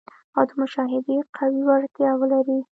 او 0.37 0.43
د 0.49 0.51
مشاهدې 0.61 1.17
قوي 1.35 1.61
وړتیا 1.67 2.11
ولري. 2.17 2.59